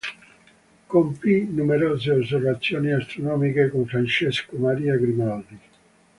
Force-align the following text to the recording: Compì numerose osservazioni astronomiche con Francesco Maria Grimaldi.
Compì 0.87 1.45
numerose 1.47 2.09
osservazioni 2.11 2.91
astronomiche 2.91 3.69
con 3.69 3.85
Francesco 3.85 4.55
Maria 4.55 4.95
Grimaldi. 4.97 5.59